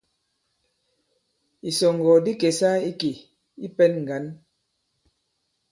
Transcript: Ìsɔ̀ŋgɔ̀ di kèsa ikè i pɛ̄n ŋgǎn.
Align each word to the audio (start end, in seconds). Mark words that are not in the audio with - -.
Ìsɔ̀ŋgɔ̀ 1.69 2.17
di 2.25 2.31
kèsa 2.41 2.69
ikè 2.89 3.11
i 3.65 3.67
pɛ̄n 3.75 3.93
ŋgǎn. 4.03 4.25